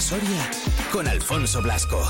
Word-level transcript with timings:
Soria 0.00 0.50
con 0.92 1.06
Alfonso 1.06 1.62
Blasco. 1.62 2.02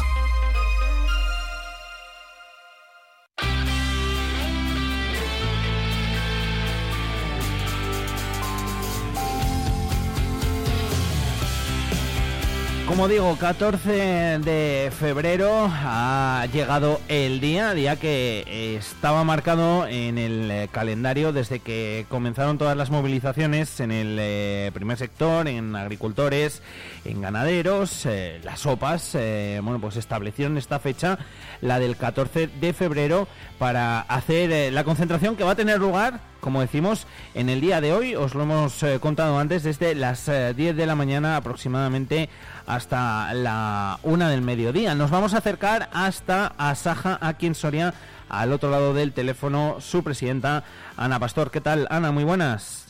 Como 12.86 13.08
digo, 13.08 13.36
14 13.36 14.38
de 14.38 14.92
febrero 14.96 15.68
ha 15.68 16.46
llegado 16.52 17.00
el 17.08 17.40
día, 17.40 17.74
día 17.74 17.96
que 17.96 18.76
estaba 18.76 19.24
marcado 19.24 19.88
en 19.88 20.16
el 20.16 20.48
eh, 20.48 20.68
calendario 20.70 21.32
desde 21.32 21.58
que 21.58 22.06
comenzaron 22.08 22.56
todas 22.56 22.76
las 22.76 22.90
movilizaciones 22.90 23.80
en 23.80 23.90
el 23.90 24.16
eh, 24.20 24.70
primer 24.74 24.96
sector, 24.96 25.48
en 25.48 25.74
agricultores, 25.74 26.62
en 27.04 27.20
ganaderos, 27.20 28.06
eh, 28.06 28.40
las 28.42 28.60
sopas, 28.60 29.12
bueno, 29.14 29.78
pues 29.80 29.96
establecieron 29.96 30.56
esta 30.56 30.78
fecha, 30.78 31.18
la 31.60 31.78
del 31.78 31.96
14 31.96 32.46
de 32.46 32.72
febrero, 32.72 33.28
para 33.58 34.00
hacer 34.00 34.72
la 34.72 34.84
concentración 34.84 35.36
que 35.36 35.44
va 35.44 35.52
a 35.52 35.56
tener 35.56 35.78
lugar 35.78 36.20
como 36.40 36.60
decimos, 36.60 37.06
en 37.32 37.48
el 37.48 37.62
día 37.62 37.80
de 37.80 37.94
hoy, 37.94 38.14
os 38.16 38.34
lo 38.34 38.42
hemos 38.42 38.84
contado 39.00 39.38
antes, 39.38 39.62
desde 39.62 39.94
las 39.94 40.26
10 40.26 40.76
de 40.76 40.84
la 40.84 40.94
mañana 40.94 41.38
aproximadamente 41.38 42.28
hasta 42.66 43.32
la 43.32 43.98
una 44.02 44.28
del 44.28 44.42
mediodía. 44.42 44.94
Nos 44.94 45.10
vamos 45.10 45.32
a 45.32 45.38
acercar 45.38 45.88
hasta 45.94 46.48
Asaja, 46.58 47.18
aquí 47.22 47.46
en 47.46 47.54
Soria, 47.54 47.94
al 48.28 48.52
otro 48.52 48.70
lado 48.70 48.94
del 48.94 49.12
teléfono, 49.12 49.76
su 49.80 50.02
presidenta, 50.02 50.64
Ana 50.96 51.18
Pastor. 51.18 51.50
¿Qué 51.50 51.60
tal, 51.60 51.86
Ana? 51.90 52.12
Muy 52.12 52.24
buenas. 52.24 52.83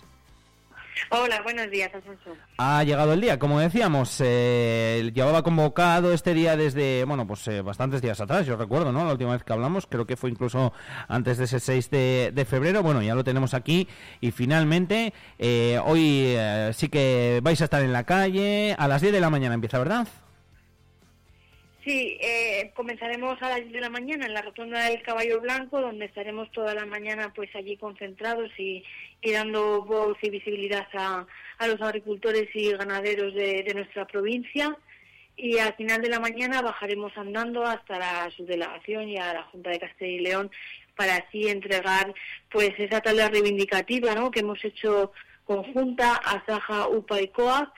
Hola, 1.11 1.43
buenos 1.43 1.71
días, 1.71 1.95
Alfonso. 1.95 2.37
Ha 2.59 2.83
llegado 2.85 3.13
el 3.13 3.21
día, 3.21 3.39
como 3.39 3.61
decíamos, 3.61 4.21
eh, 4.25 5.11
llevaba 5.15 5.43
convocado 5.43 6.13
este 6.13 6.35
día 6.35 6.57
desde, 6.57 7.05
bueno, 7.05 7.27
pues 7.27 7.47
eh, 7.49 7.63
bastantes 7.63 8.03
días 8.03 8.21
atrás, 8.21 8.47
yo 8.47 8.57
recuerdo, 8.57 8.93
¿no? 8.93 9.05
La 9.05 9.13
última 9.13 9.33
vez 9.33 9.45
que 9.45 9.53
hablamos, 9.53 9.87
creo 9.87 10.07
que 10.07 10.17
fue 10.17 10.31
incluso 10.31 10.73
antes 11.09 11.39
de 11.39 11.45
ese 11.45 11.61
6 11.61 11.91
de, 11.91 12.47
febrero, 12.49 12.83
bueno, 12.83 13.03
ya 13.03 13.15
lo 13.15 13.25
tenemos 13.25 13.55
aquí 13.55 13.89
y 14.21 14.31
finalmente 14.31 15.13
eh, 15.39 15.79
hoy 15.85 16.35
eh, 16.37 16.71
sí 16.75 16.89
que 16.89 17.41
vais 17.43 17.61
a 17.61 17.65
estar 17.65 17.83
en 17.83 17.93
la 17.93 18.05
calle, 18.05 18.75
a 18.79 18.89
las 18.89 19.01
10 19.01 19.13
de 19.13 19.21
la 19.21 19.31
mañana 19.31 19.55
empieza, 19.55 19.79
¿verdad? 19.79 20.07
Sí, 21.85 22.17
eh, 22.19 22.73
comenzaremos 22.75 23.41
a 23.43 23.51
las 23.51 23.61
10 23.61 23.73
de 23.73 23.81
la 23.83 23.91
mañana 23.91 24.25
en 24.25 24.33
la 24.33 24.41
rotonda 24.41 24.89
del 24.89 25.03
Caballo 25.03 25.39
Blanco, 25.43 25.83
donde 25.83 26.07
estaremos 26.07 26.51
toda 26.51 26.75
la 26.75 26.87
mañana 26.87 27.31
pues 27.35 27.55
allí 27.55 27.77
concentrados 27.77 28.51
y, 28.59 28.83
dando 29.33 29.83
voz 29.83 30.17
y 30.23 30.31
visibilidad 30.31 30.87
a, 30.95 31.27
los 31.67 31.81
agricultores 31.81 32.49
y 32.55 32.73
ganaderos 32.73 33.35
de, 33.35 33.71
nuestra 33.75 34.07
provincia. 34.07 34.77
Y 35.37 35.59
al 35.59 35.75
final 35.75 36.01
de 36.01 36.09
la 36.09 36.21
mañana 36.21 36.63
bajaremos 36.63 37.17
andando 37.17 37.65
hasta 37.65 37.99
la 37.99 38.31
subdelegación 38.37 39.09
y 39.09 39.17
a 39.17 39.35
la 39.35 39.43
Junta 39.45 39.71
de 39.71 39.81
Castilla 39.81 40.13
y 40.13 40.21
León 40.21 40.51
para 40.97 41.17
así 41.17 41.49
entregar 41.49 42.15
pues 42.51 42.71
esa 42.79 43.01
tarea 43.01 43.29
reivindicativa 43.29 44.15
¿no? 44.15 44.31
que 44.31 44.41
hemos 44.41 44.65
hecho 44.65 45.11
conjunta 45.45 46.15
a 46.15 46.45
Saja, 46.47 46.89
UPA 46.89 47.21
y 47.21 47.29
COAC 47.29 47.69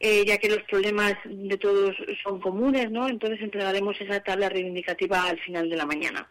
eh, 0.00 0.24
ya 0.24 0.38
que 0.38 0.48
los 0.48 0.62
problemas 0.62 1.14
de 1.24 1.56
todos 1.56 1.96
son 2.22 2.40
comunes, 2.40 2.88
¿no? 2.90 3.08
Entonces 3.08 3.40
entregaremos 3.40 4.00
esa 4.00 4.20
tabla 4.20 4.48
reivindicativa 4.48 5.24
al 5.24 5.40
final 5.40 5.68
de 5.68 5.76
la 5.76 5.86
mañana. 5.86 6.28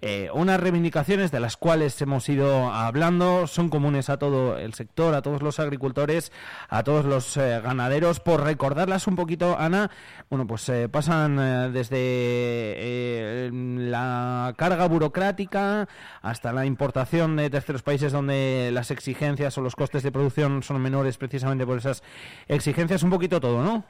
Eh, 0.00 0.28
unas 0.32 0.60
reivindicaciones 0.60 1.30
de 1.30 1.40
las 1.40 1.56
cuales 1.56 2.00
hemos 2.00 2.28
ido 2.28 2.70
hablando 2.70 3.46
son 3.46 3.68
comunes 3.68 4.08
a 4.10 4.18
todo 4.18 4.58
el 4.58 4.74
sector, 4.74 5.14
a 5.14 5.22
todos 5.22 5.42
los 5.42 5.58
agricultores, 5.58 6.32
a 6.68 6.82
todos 6.82 7.04
los 7.04 7.36
eh, 7.36 7.60
ganaderos. 7.62 8.20
Por 8.20 8.42
recordarlas 8.44 9.06
un 9.06 9.16
poquito, 9.16 9.56
Ana, 9.58 9.90
bueno, 10.30 10.46
pues 10.46 10.68
eh, 10.68 10.88
pasan 10.88 11.72
desde 11.72 13.50
la 13.52 14.54
carga 14.56 14.86
burocrática 14.86 15.88
hasta 16.22 16.52
la 16.52 16.66
importación 16.66 17.36
de 17.36 17.50
terceros 17.50 17.82
países 17.82 18.12
donde 18.12 18.70
las 18.72 18.90
exigencias 18.90 19.56
o 19.58 19.60
los 19.60 19.76
costes 19.76 20.02
de 20.02 20.12
producción 20.12 20.62
son 20.62 20.80
menores 20.80 21.18
precisamente 21.18 21.66
por 21.66 21.78
esas 21.78 22.02
exigencias, 22.48 23.02
un 23.02 23.10
poquito 23.10 23.40
todo, 23.40 23.62
¿no? 23.62 23.84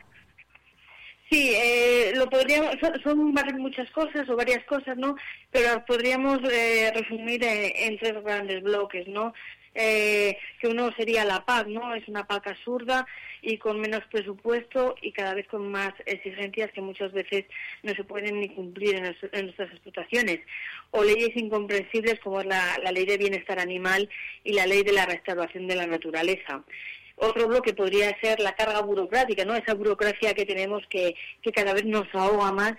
Sí, 1.35 1.51
eh, 1.53 2.13
lo 2.15 2.31
podríamos, 2.31 2.77
son, 3.03 3.35
muchas 3.59 3.91
cosas 3.91 4.29
o 4.29 4.37
varias 4.37 4.65
cosas, 4.67 4.97
¿no? 4.97 5.17
Pero 5.51 5.85
podríamos 5.85 6.39
eh, 6.49 6.93
resumir 6.95 7.43
en, 7.43 7.99
tres 7.99 8.23
grandes 8.23 8.63
bloques, 8.63 9.09
¿no? 9.09 9.35
Eh, 9.75 10.39
que 10.61 10.69
uno 10.69 10.93
sería 10.93 11.25
la 11.25 11.45
PAC, 11.45 11.67
¿no? 11.67 11.93
Es 11.93 12.07
una 12.07 12.25
PAC 12.29 12.47
absurda 12.47 13.05
y 13.43 13.59
con 13.59 13.81
menos 13.81 14.05
presupuesto 14.13 14.95
y 15.03 15.11
cada 15.11 15.35
vez 15.35 15.49
con 15.49 15.73
más 15.73 15.93
exigencias 16.07 16.71
que 16.71 16.81
muchas 16.81 17.11
veces 17.11 17.47
no 17.83 17.93
se 17.95 18.05
pueden 18.05 18.39
ni 18.39 18.51
cumplir 18.51 18.95
en, 18.95 19.47
nuestras 19.47 19.73
explotaciones. 19.73 20.39
O 20.93 21.03
leyes 21.03 21.35
incomprensibles 21.35 22.21
como 22.21 22.43
es 22.43 22.47
la 22.47 22.93
ley 22.93 23.07
de 23.07 23.19
bienestar 23.19 23.59
animal 23.59 24.09
y 24.45 24.53
la 24.53 24.69
ley 24.69 24.85
de 24.85 24.93
la 24.93 25.07
restauración 25.07 25.67
de 25.67 25.75
la 25.75 25.89
naturaleza. 25.89 26.63
Otro 27.17 27.47
bloque 27.47 27.75
podría 27.75 28.17
ser 28.21 28.41
la 28.41 28.55
carga 28.55 28.81
burocrática, 28.81 29.45
¿no? 29.45 29.55
Esa 29.55 29.75
burocracia 29.75 30.35
que 30.35 30.47
tenemos 30.47 30.83
que, 30.89 31.15
que 31.43 31.53
cada 31.53 31.73
vez 31.73 31.85
nos 31.85 32.13
ahoga 32.15 32.51
más, 32.53 32.75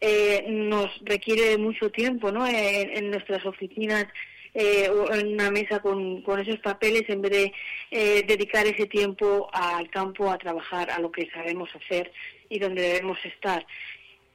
eh, 0.00 0.44
nos 0.48 0.90
requiere 1.04 1.56
mucho 1.56 1.90
tiempo, 1.90 2.32
¿no? 2.32 2.46
En, 2.46 3.10
nuestras 3.10 3.46
oficinas 3.46 4.06
eh, 4.54 4.88
o 4.90 5.12
en 5.14 5.34
una 5.34 5.50
mesa 5.50 5.80
con, 5.80 6.22
con, 6.22 6.40
esos 6.40 6.58
papeles 6.60 7.04
en 7.08 7.22
vez 7.22 7.30
de 7.30 7.52
eh, 7.90 8.24
dedicar 8.26 8.66
ese 8.66 8.86
tiempo 8.86 9.48
al 9.52 9.88
campo 9.90 10.30
a 10.30 10.38
trabajar 10.38 10.90
a 10.90 10.98
lo 10.98 11.10
que 11.12 11.30
sabemos 11.30 11.70
hacer 11.74 12.10
y 12.48 12.58
donde 12.58 12.82
debemos 12.82 13.18
estar. 13.24 13.66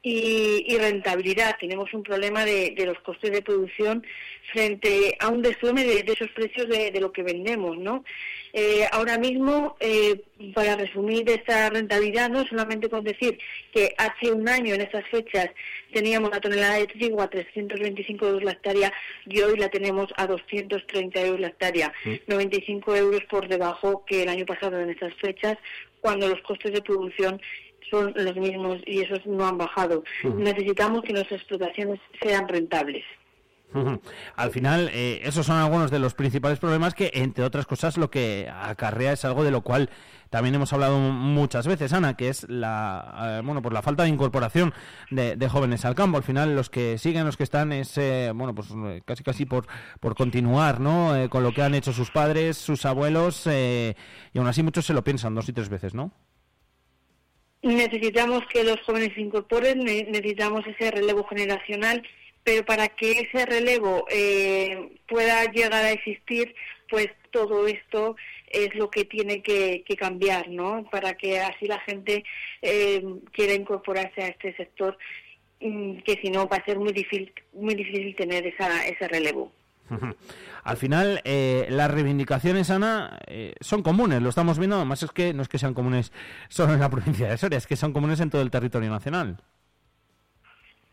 Y, 0.04 0.78
rentabilidad. 0.78 1.58
Tenemos 1.60 1.94
un 1.94 2.02
problema 2.02 2.44
de, 2.44 2.74
de, 2.76 2.86
los 2.88 3.00
costes 3.02 3.32
de 3.32 3.44
producción 3.44 4.04
frente 4.52 5.16
a 5.20 5.30
un 5.30 5.44
desplome 5.44 5.86
de, 5.86 6.02
de 6.02 6.14
esos 6.14 6.30
precios 6.32 6.68
de, 6.68 6.90
de, 6.90 7.00
lo 7.00 7.12
que 7.12 7.22
vendemos, 7.22 7.78
¿no? 7.78 8.04
Eh, 8.54 8.86
ahora 8.92 9.18
mismo, 9.18 9.78
eh, 9.80 10.24
para 10.54 10.76
resumir 10.76 11.30
esta 11.30 11.70
rentabilidad, 11.70 12.30
no 12.30 12.46
solamente 12.46 12.90
con 12.90 13.04
decir 13.04 13.38
que 13.72 13.94
hace 13.98 14.32
un 14.32 14.50
año 14.50 14.74
en 14.74 14.82
estas 14.82 15.08
fechas 15.08 15.50
teníamos 15.94 16.32
la 16.32 16.42
tonelada 16.42 16.76
de 16.76 16.88
trigo 16.88 17.22
a 17.22 17.30
325 17.30 18.26
euros 18.26 18.44
la 18.44 18.52
hectárea 18.52 18.92
y 19.26 19.40
hoy 19.42 19.58
la 19.58 19.70
tenemos 19.70 20.12
a 20.18 20.28
230 20.28 21.22
euros 21.22 21.40
la 21.40 21.48
hectárea, 21.48 21.94
95 22.28 22.96
euros 22.96 23.24
por 23.30 23.48
debajo 23.48 24.04
que 24.06 24.24
el 24.24 24.30
año 24.30 24.46
pasado 24.46 24.80
en 24.82 24.90
estas 24.90 25.14
fechas, 25.16 25.58
cuando 26.02 26.28
los 26.28 26.42
costes 26.42 26.74
de 26.74 26.82
producción 26.82 27.42
son 27.92 28.14
los 28.16 28.36
mismos 28.38 28.80
y 28.88 29.02
esos 29.02 29.24
no 29.28 29.46
han 29.46 29.58
bajado. 29.58 30.04
Necesitamos 30.24 31.04
que 31.04 31.14
nuestras 31.14 31.42
explotaciones 31.42 32.00
sean 32.22 32.48
rentables. 32.48 33.04
Al 34.36 34.52
final, 34.52 34.90
eh, 34.94 35.22
esos 35.24 35.46
son 35.46 35.58
algunos 35.58 35.92
de 35.92 36.00
los 36.00 36.14
principales 36.14 36.60
problemas 36.60 36.94
que, 36.94 37.12
entre 37.14 37.44
otras 37.44 37.66
cosas, 37.66 37.98
lo 37.98 38.10
que 38.10 38.52
acarrea 38.54 39.14
es 39.14 39.24
algo 39.24 39.44
de 39.44 39.52
lo 39.52 39.62
cual 39.62 39.90
también 40.30 40.56
hemos 40.56 40.74
hablado 40.74 40.98
muchas 41.00 41.68
veces, 41.68 41.94
Ana, 41.94 42.16
que 42.16 42.30
es 42.30 42.48
la, 42.50 43.38
eh, 43.40 43.42
bueno, 43.44 43.62
por 43.62 43.74
la 43.74 43.82
falta 43.82 44.04
de 44.04 44.10
incorporación 44.10 44.74
de, 45.10 45.50
jóvenes 45.50 45.86
al 45.86 45.96
campo. 45.96 46.18
Al 46.18 46.24
final, 46.24 46.56
los 46.56 46.70
que 46.70 46.98
siguen, 46.98 47.26
los 47.26 47.38
que 47.38 47.44
están, 47.44 47.72
es, 47.72 47.98
eh, 47.98 48.32
bueno, 48.36 48.54
pues 48.54 48.70
casi 49.06 49.24
casi 49.24 49.46
por, 49.46 49.68
por 50.00 50.16
continuar, 50.16 50.80
¿no? 50.80 51.14
con 51.30 51.44
lo 51.44 51.54
que 51.54 51.62
han 51.62 51.76
hecho 51.76 51.94
sus 51.94 52.12
padres, 52.12 52.58
sus 52.58 52.86
abuelos, 52.86 53.48
y 53.48 54.38
aún 54.38 54.48
así 54.48 54.64
muchos 54.64 54.86
se 54.86 54.94
lo 54.94 55.04
piensan 55.04 55.36
dos 55.36 55.48
y 55.48 55.54
tres 55.54 55.70
veces, 55.70 55.94
¿no? 55.94 56.12
Necesitamos 57.64 58.44
que 58.48 58.64
los 58.64 58.82
jóvenes 58.82 59.14
se 59.14 59.22
incorporen, 59.22 59.80
necesitamos 59.84 60.66
ese 60.66 60.92
relevo 60.92 61.24
generacional 61.26 62.02
pero 62.44 62.66
para 62.66 62.88
que 62.90 63.12
ese 63.12 63.46
relevo 63.46 64.06
eh, 64.10 64.98
pueda 65.08 65.46
llegar 65.52 65.74
a 65.74 65.92
existir, 65.92 66.56
pues 66.90 67.08
todo 67.32 67.68
esto 67.68 68.16
es 68.48 68.74
lo 68.76 68.90
que 68.90 69.06
tiene 69.06 69.42
que, 69.42 69.84
cambiar, 69.98 70.50
¿no? 70.50 70.86
Para 70.90 71.14
que 71.14 71.40
así 71.40 71.68
la 71.68 71.80
gente 71.82 72.24
eh, 72.62 73.04
quiera 73.32 73.54
incorporarse 73.54 74.24
a 74.24 74.28
este 74.28 74.56
sector, 74.56 74.98
mm, 75.60 76.00
que 76.00 76.20
si 76.22 76.30
no 76.30 76.48
va 76.48 76.58
a 76.58 76.66
ser 76.66 76.80
muy 76.80 76.92
difícil, 76.92 77.32
muy 77.54 77.76
difícil 77.76 78.16
tener 78.16 78.46
esa, 78.48 78.86
ese 78.88 79.08
relevo. 79.08 79.52
Al 80.64 80.78
final, 80.78 81.22
eh, 81.24 81.68
las 81.70 81.90
reivindicaciones, 81.90 82.70
Ana, 82.70 83.20
son 83.62 83.82
comunes, 83.82 84.22
lo 84.22 84.30
estamos 84.30 84.60
viendo, 84.60 84.76
además 84.76 85.02
es 85.04 85.12
que 85.12 85.34
no 85.34 85.42
es 85.42 85.50
que 85.50 85.58
sean 85.58 85.74
comunes 85.74 86.12
solo 86.50 86.74
en 86.74 86.80
la 86.80 86.90
provincia 86.90 87.30
de 87.30 87.38
Soria, 87.38 87.58
es 87.58 87.68
que 87.68 87.76
son 87.76 87.94
comunes 87.94 88.20
en 88.20 88.30
todo 88.30 88.42
el 88.42 88.52
territorio 88.52 88.90
nacional. 88.90 89.38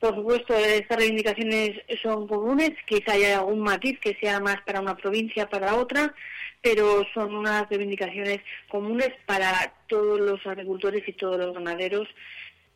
Por 0.01 0.15
supuesto, 0.15 0.55
estas 0.55 0.97
reivindicaciones 0.97 1.81
son 2.01 2.29
comunes, 2.29 2.71
quizá 2.87 3.13
haya 3.13 3.39
algún 3.39 3.61
matiz 3.61 3.99
que 3.99 4.17
sea 4.21 4.39
más 4.39 4.61
para 4.63 4.81
una 4.81 4.97
provincia, 4.97 5.49
para 5.49 5.75
otra, 5.75 6.15
pero 6.63 7.05
son 7.13 7.35
unas 7.35 7.69
reivindicaciones 7.69 8.41
comunes 8.69 9.11
para 9.27 9.75
todos 9.89 10.21
los 10.21 10.45
agricultores 10.47 11.07
y 11.09 11.13
todos 11.15 11.39
los 11.39 11.55
ganaderos 11.55 12.07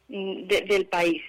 mm, 0.09 0.47
del 0.47 0.87
país. 0.87 1.23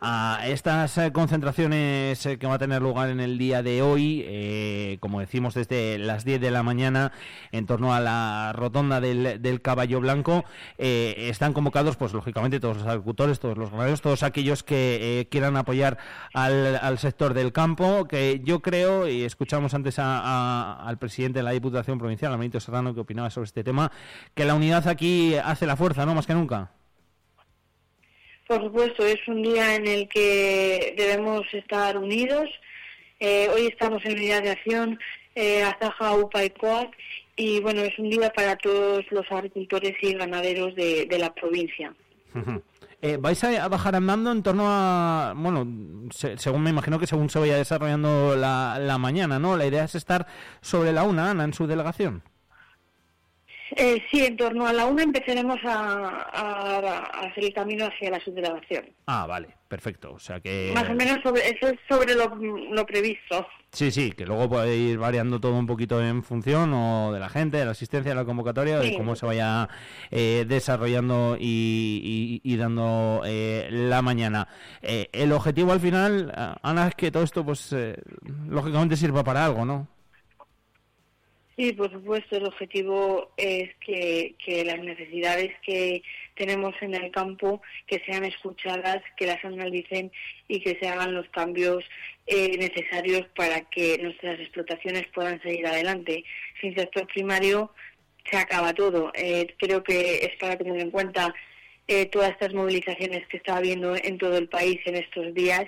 A 0.00 0.40
estas 0.46 0.96
eh, 0.98 1.12
concentraciones 1.12 2.24
eh, 2.24 2.38
que 2.38 2.46
va 2.46 2.54
a 2.54 2.58
tener 2.58 2.80
lugar 2.82 3.10
en 3.10 3.20
el 3.20 3.38
día 3.38 3.62
de 3.62 3.82
hoy, 3.82 4.24
eh, 4.26 4.98
como 5.00 5.20
decimos 5.20 5.54
desde 5.54 5.98
las 5.98 6.24
10 6.24 6.40
de 6.40 6.50
la 6.50 6.62
mañana, 6.62 7.12
en 7.52 7.66
torno 7.66 7.94
a 7.94 8.00
la 8.00 8.52
rotonda 8.54 9.00
del, 9.00 9.60
Caballo 9.62 10.00
Blanco, 10.00 10.44
están 10.78 11.52
convocados, 11.52 11.96
pues 11.96 12.14
lógicamente, 12.14 12.60
todos 12.60 12.78
los 12.78 12.86
agricultores, 12.86 13.40
todos 13.40 13.58
los 13.58 13.70
ganaderos, 13.70 14.00
todos 14.00 14.22
aquellos 14.22 14.62
que 14.62 15.28
quieran 15.30 15.56
apoyar 15.56 15.98
al, 16.32 16.98
sector 16.98 17.34
del 17.34 17.52
campo, 17.52 18.06
que 18.06 18.40
yo 18.42 18.60
creo, 18.60 19.06
y 19.08 19.24
escuchamos 19.24 19.74
antes 19.74 19.98
al 19.98 20.98
presidente 20.98 21.40
de 21.40 21.42
la 21.42 21.50
Diputación 21.50 21.98
Provincial, 21.98 22.32
Amelito 22.32 22.60
Serrano, 22.60 22.94
que 22.94 23.00
opinaba 23.00 23.28
sobre 23.30 23.46
este 23.46 23.64
tema, 23.64 23.92
que 24.34 24.44
la 24.44 24.54
unidad 24.54 24.88
aquí 24.88 25.34
hace 25.36 25.66
la 25.66 25.76
fuerza, 25.76 26.06
¿no? 26.06 26.14
Más 26.14 26.26
que 26.26 26.34
nunca. 26.34 26.70
Por 28.50 28.64
supuesto, 28.64 29.06
es 29.06 29.20
un 29.28 29.42
día 29.42 29.76
en 29.76 29.86
el 29.86 30.08
que 30.08 30.92
debemos 30.96 31.42
estar 31.52 31.96
unidos. 31.96 32.48
Eh, 33.20 33.48
hoy 33.54 33.68
estamos 33.68 34.04
en 34.04 34.14
unidad 34.14 34.42
de 34.42 34.50
acción 34.50 34.98
eh, 35.36 35.62
UPA 36.20 36.44
y 36.44 36.50
COAC 36.50 36.90
y 37.36 37.60
bueno, 37.60 37.82
es 37.82 37.96
un 37.96 38.10
día 38.10 38.32
para 38.32 38.56
todos 38.56 39.04
los 39.12 39.24
agricultores 39.30 39.94
y 40.02 40.14
ganaderos 40.14 40.74
de, 40.74 41.06
la 41.16 41.32
provincia. 41.32 41.94
Eh, 43.00 43.18
¿Vais 43.20 43.44
a 43.44 43.68
bajar 43.68 43.94
andando 43.94 44.32
en 44.32 44.42
torno 44.42 44.64
a, 44.66 45.32
bueno, 45.36 45.64
según 46.10 46.64
me 46.64 46.70
imagino 46.70 46.98
que 46.98 47.06
según 47.06 47.30
se 47.30 47.38
vaya 47.38 47.56
desarrollando 47.56 48.34
la, 48.34 48.80
la 48.80 48.98
mañana, 48.98 49.38
¿no? 49.38 49.56
La 49.56 49.66
idea 49.66 49.84
es 49.84 49.94
estar 49.94 50.26
sobre 50.60 50.92
la 50.92 51.04
una, 51.04 51.30
Ana, 51.30 51.44
en 51.44 51.54
su 51.54 51.68
delegación. 51.68 52.24
Eh, 53.76 54.02
sí, 54.10 54.24
en 54.24 54.36
torno 54.36 54.66
a 54.66 54.72
la 54.72 54.86
una 54.86 55.02
empezaremos 55.02 55.58
a, 55.64 57.26
hacer 57.26 57.44
el 57.44 57.54
camino 57.54 57.86
hacia 57.86 58.10
la 58.10 58.20
subdelegación. 58.20 58.84
Ah, 59.06 59.26
vale, 59.26 59.48
perfecto. 59.68 60.12
O 60.12 60.18
sea 60.18 60.40
que... 60.40 60.72
Más 60.74 60.88
o 60.88 60.94
menos 60.94 61.18
sobre, 61.22 61.48
eso 61.48 61.68
es 61.68 61.78
sobre 61.88 62.14
lo, 62.14 62.86
previsto. 62.86 63.46
Sí, 63.72 63.90
sí, 63.90 64.12
que 64.12 64.26
luego 64.26 64.48
puede 64.48 64.76
ir 64.76 64.98
variando 64.98 65.40
todo 65.40 65.56
un 65.56 65.66
poquito 65.66 66.02
en 66.02 66.24
función 66.24 66.72
o 66.74 67.12
de 67.12 67.20
la 67.20 67.28
gente, 67.28 67.58
de 67.58 67.64
la 67.64 67.70
asistencia, 67.70 68.10
de 68.10 68.16
la 68.16 68.24
convocatoria, 68.24 68.78
de 68.78 68.96
cómo 68.96 69.14
se 69.14 69.26
vaya 69.26 69.68
eh, 70.10 70.44
desarrollando 70.48 71.36
y, 71.38 72.56
dando 72.56 73.22
eh, 73.24 73.68
la 73.70 74.02
mañana. 74.02 74.48
Eh, 74.82 75.08
el 75.12 75.32
objetivo 75.32 75.72
al 75.72 75.80
final, 75.80 76.58
Ana, 76.62 76.88
es 76.88 76.94
que 76.94 77.10
todo 77.10 77.22
esto, 77.22 77.44
pues, 77.44 77.74
lógicamente 78.48 78.96
sirva 78.96 79.22
para 79.22 79.44
algo, 79.44 79.64
¿no? 79.64 79.99
Sí, 81.60 81.74
por 81.74 81.92
supuesto, 81.92 82.38
el 82.38 82.46
objetivo 82.46 83.32
es 83.36 83.68
que, 83.84 84.34
las 84.64 84.78
necesidades 84.78 85.52
que 85.62 86.02
tenemos 86.34 86.74
en 86.80 86.94
el 86.94 87.10
campo 87.10 87.60
que 87.86 88.02
sean 88.06 88.24
escuchadas, 88.24 89.02
que 89.18 89.26
las 89.26 89.44
analicen 89.44 90.10
y 90.48 90.60
que 90.60 90.78
se 90.80 90.88
hagan 90.88 91.12
los 91.12 91.28
cambios 91.28 91.84
eh, 92.26 92.56
necesarios 92.56 93.26
para 93.36 93.60
que 93.68 93.98
nuestras 93.98 94.40
explotaciones 94.40 95.06
puedan 95.08 95.42
seguir 95.42 95.66
adelante. 95.66 96.24
Sin 96.62 96.74
sector 96.74 97.06
primario 97.08 97.74
se 98.30 98.38
acaba 98.38 98.72
todo. 98.72 99.12
Eh, 99.14 99.54
creo 99.58 99.82
que 99.82 100.24
es 100.24 100.36
para 100.38 100.56
tener 100.56 100.80
en 100.80 100.90
cuenta 100.90 101.34
eh, 101.88 102.06
todas 102.06 102.30
estas 102.30 102.54
movilizaciones 102.54 103.26
que 103.28 103.36
está 103.36 103.58
habiendo 103.58 103.96
en 103.96 104.16
todo 104.16 104.38
el 104.38 104.48
país 104.48 104.80
en 104.86 104.96
estos 104.96 105.34
días 105.34 105.66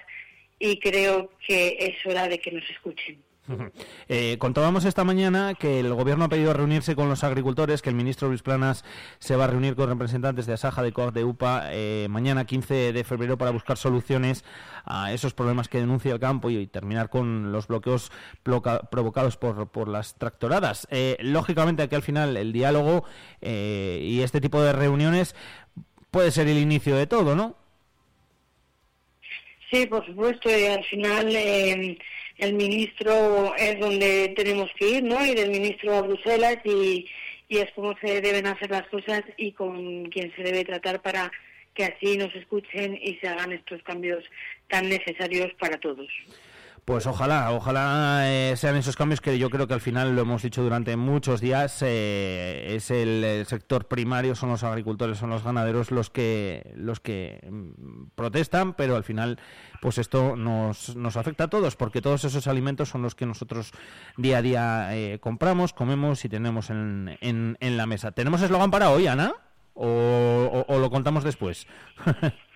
y 0.59 0.81
creo 0.81 1.31
que 1.47 1.77
es 1.81 2.07
hora 2.07 2.29
de 2.29 2.39
que 2.39 2.51
nos 2.51 2.65
escuchen. 2.71 3.23
Eh, 4.09 4.37
contábamos 4.39 4.85
esta 4.85 5.05
mañana 5.05 5.55
que 5.55 5.81
el 5.81 5.95
gobierno 5.95 6.25
ha 6.25 6.29
pedido 6.29 6.53
reunirse 6.53 6.95
con 6.95 7.09
los 7.09 7.25
agricultores, 7.25 7.81
que 7.81 7.89
el 7.89 7.97
ministro 7.97 8.29
Luis 8.29 8.43
Planas 8.43 8.85
se 9.21 9.37
va 9.37 9.45
a 9.45 9.47
reunir 9.47 9.75
con 9.75 9.89
representantes 9.89 10.45
de 10.47 10.53
Asaja, 10.53 10.83
de 10.83 10.93
COAC, 10.93 11.15
de 11.15 11.25
UPA, 11.25 11.69
eh, 11.71 12.09
mañana 12.11 12.45
15 12.45 12.93
de 12.93 13.05
febrero 13.05 13.39
para 13.39 13.51
buscar 13.51 13.79
soluciones 13.79 14.45
a 14.85 15.13
esos 15.13 15.33
problemas 15.33 15.69
que 15.69 15.79
denuncia 15.79 16.13
el 16.13 16.21
campo 16.21 16.51
y, 16.51 16.67
terminar 16.67 17.09
con 17.09 17.53
los 17.53 17.69
bloqueos 17.69 18.13
provocados 18.43 19.37
por, 19.37 19.89
las 19.89 20.19
tractoradas. 20.19 20.87
Eh, 20.91 21.17
lógicamente 21.21 21.83
aquí 21.83 21.95
al 21.95 22.03
final 22.03 22.37
el 22.37 22.53
diálogo 22.53 23.05
y 23.41 24.21
este 24.21 24.41
tipo 24.41 24.61
de 24.61 24.73
reuniones 24.73 25.35
puede 26.11 26.31
ser 26.31 26.49
el 26.49 26.59
inicio 26.59 26.97
de 26.97 27.07
todo, 27.07 27.35
¿no? 27.35 27.57
Sí, 29.71 29.87
por 29.87 30.05
supuesto, 30.05 30.51
y 30.51 30.67
al 30.67 30.85
final 30.85 31.35
el 32.43 32.55
ministro 32.55 33.55
es 33.57 33.79
donde 33.79 34.35
tenemos 34.37 34.69
que 34.77 34.97
ir, 34.97 35.05
¿no? 35.05 35.25
Ir 35.25 35.39
el 35.39 35.51
ministro 35.51 35.95
a 35.95 36.03
Bruselas 36.03 36.59
y, 36.65 37.07
y 37.49 37.59
es 37.59 37.71
como 37.73 37.97
se 37.99 38.21
deben 38.21 38.47
hacer 38.47 38.69
las 38.69 38.87
cosas 38.89 39.23
y 39.37 39.53
con 39.53 40.07
quien 40.07 40.35
se 40.35 40.43
debe 40.43 40.65
tratar 40.65 41.01
para 41.03 41.31
que 41.73 41.85
así 41.85 42.17
nos 42.17 42.35
escuchen 42.35 42.99
y 43.01 43.15
se 43.21 43.29
hagan 43.29 43.53
estos 43.53 43.81
cambios 43.85 44.25
tan 44.69 44.89
necesarios 44.89 45.53
para 45.55 45.79
todos. 45.79 46.09
Pues 46.85 47.07
ojalá, 47.07 47.53
ojalá 47.53 48.23
eh, 48.29 48.57
sean 48.57 48.75
esos 48.75 48.97
cambios 48.97 49.21
que 49.21 49.39
yo 49.39 49.51
creo 49.51 49.69
que 49.69 49.75
al 49.75 49.81
final 49.81 50.17
lo 50.17 50.23
hemos 50.23 50.43
dicho 50.43 50.65
durante 50.65 50.97
muchos 50.97 51.41
días, 51.41 51.81
eh, 51.83 52.75
es 52.75 52.91
el, 52.91 53.47
sector 53.47 53.87
primario, 53.87 54.35
son 54.35 54.49
los 54.49 54.65
agricultores, 54.65 55.17
son 55.19 55.31
los 55.31 55.45
ganaderos 55.45 55.93
los 55.93 56.11
que 56.11 56.73
los 56.75 56.99
que 56.99 57.39
mm, 57.49 58.07
protestan, 58.17 58.75
pero 58.75 58.97
al 58.97 59.05
final 59.05 59.39
pues 59.81 59.99
esto 59.99 60.35
nos, 60.35 60.97
nos 60.97 61.17
afecta 61.17 61.45
a 61.45 61.49
todos, 61.49 61.77
porque 61.77 62.03
todos 62.03 62.25
esos 62.25 62.49
alimentos 62.49 62.89
son 62.89 63.03
los 63.03 63.15
que 63.15 63.27
nosotros 63.27 63.71
día 64.17 64.39
a 64.39 64.43
día 64.43 64.97
eh, 64.97 65.21
compramos, 65.21 65.73
comemos 65.73 66.25
y 66.25 66.29
tenemos 66.29 66.69
en, 66.71 67.17
en, 67.21 67.77
la 67.77 67.87
mesa. 67.87 68.11
¿Tenemos 68.11 68.43
eslogan 68.43 68.73
para 68.73 68.91
hoy, 68.91 69.07
Ana? 69.07 69.35
o 69.75 70.79
lo 70.81 70.91
contamos 70.91 71.23
después? 71.23 71.69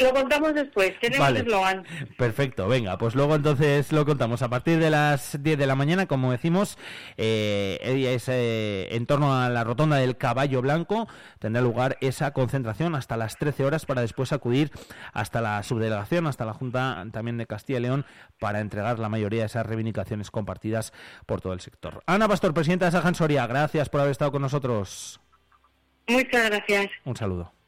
Lo 0.00 0.14
contamos 0.14 0.54
después, 0.54 0.98
tenemos 1.00 1.26
vale. 1.26 1.40
eslogan. 1.40 1.84
Perfecto, 2.16 2.68
venga, 2.68 2.96
pues 2.96 3.14
luego 3.14 3.34
entonces 3.34 3.92
lo 3.92 4.06
contamos. 4.06 4.42
A 4.42 4.48
partir 4.48 4.78
de 4.78 4.90
las 4.90 5.42
10 5.42 5.58
de 5.58 5.66
la 5.66 5.74
mañana, 5.74 6.06
como 6.06 6.32
decimos, 6.32 6.78
eh, 7.16 7.78
es 7.82 8.28
eh, 8.28 8.88
en 8.92 9.06
torno 9.06 9.38
a 9.38 9.48
la 9.48 9.64
rotonda 9.64 9.96
del 9.96 10.16
Caballo 10.16 10.62
Blanco, 10.62 11.08
tendrá 11.38 11.62
lugar 11.62 11.98
esa 12.00 12.32
concentración 12.32 12.94
hasta 12.94 13.16
las 13.16 13.36
13 13.36 13.64
horas 13.64 13.86
para 13.86 14.00
después 14.00 14.32
acudir 14.32 14.70
hasta 15.12 15.40
la 15.40 15.62
subdelegación, 15.62 16.26
hasta 16.26 16.44
la 16.44 16.54
Junta 16.54 17.04
también 17.12 17.36
de 17.36 17.46
Castilla 17.46 17.78
y 17.78 17.82
León, 17.82 18.06
para 18.38 18.60
entregar 18.60 18.98
la 18.98 19.08
mayoría 19.08 19.40
de 19.40 19.46
esas 19.46 19.66
reivindicaciones 19.66 20.30
compartidas 20.30 20.92
por 21.26 21.40
todo 21.40 21.52
el 21.52 21.60
sector. 21.60 22.02
Ana 22.06 22.28
Pastor, 22.28 22.54
presidenta 22.54 22.86
de 22.86 22.92
Sajan 22.92 23.14
Soria, 23.14 23.46
gracias 23.46 23.88
por 23.88 24.00
haber 24.00 24.12
estado 24.12 24.32
con 24.32 24.42
nosotros. 24.42 25.20
Muchas 26.08 26.50
gracias. 26.50 26.90
Un 27.04 27.16
saludo. 27.16 27.59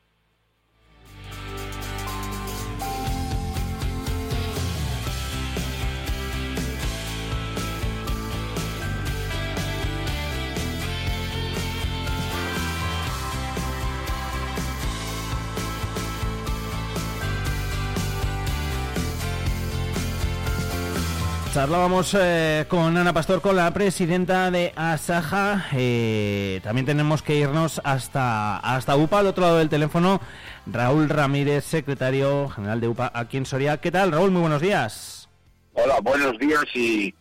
Charlábamos 21.53 22.17
eh, 22.19 22.65
con 22.67 22.97
Ana 22.97 23.13
Pastor, 23.13 23.43
con 23.43 23.57
la 23.57 23.71
presidenta 23.75 24.51
de 24.51 24.73
Asaja. 24.75 25.67
Eh, 25.75 26.61
también 26.63 26.87
tenemos 26.87 27.21
que 27.21 27.35
irnos 27.37 27.79
hasta, 27.85 28.57
hasta 28.57 28.97
UPA, 28.97 29.19
al 29.19 29.27
otro 29.27 29.43
lado 29.43 29.59
del 29.59 29.69
teléfono. 29.69 30.23
Raúl 30.65 31.11
Ramírez, 31.11 31.65
secretario 31.65 32.49
general 32.49 32.81
de 32.81 32.89
UPA 32.89 33.13
aquí 33.15 33.37
en 33.37 33.45
Soria. 33.45 33.77
¿Qué 33.77 33.91
tal, 33.91 34.13
Raúl? 34.13 34.31
Muy 34.31 34.41
buenos 34.41 34.63
días. 34.63 35.29
Hola, 35.75 36.01
buenos 36.01 36.39
días 36.39 36.65
y 36.75 37.15